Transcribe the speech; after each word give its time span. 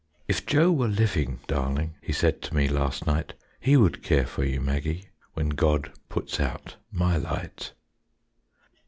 "'If 0.27 0.47
Joe 0.47 0.71
were 0.71 0.87
living 0.87 1.41
darling,' 1.45 1.93
He 2.01 2.11
said 2.11 2.41
to 2.41 2.55
me 2.55 2.67
last 2.67 3.05
night, 3.05 3.33
'He 3.59 3.77
would 3.77 4.01
care 4.01 4.25
for 4.25 4.43
you, 4.43 4.59
Maggie, 4.59 5.09
When 5.35 5.49
God 5.49 5.91
puts 6.09 6.39
out 6.39 6.77
my 6.91 7.17
light.'" 7.17 7.71